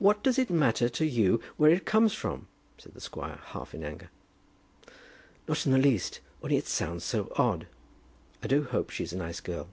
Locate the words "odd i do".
7.36-8.64